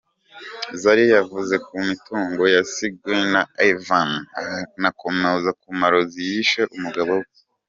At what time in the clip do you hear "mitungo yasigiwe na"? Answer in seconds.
1.89-3.41